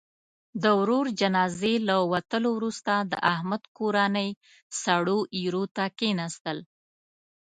[0.61, 4.29] د ورور جنازې له وتلو وروسته، د احمد کورنۍ
[4.81, 6.57] سړو ایرو ته کېناستل.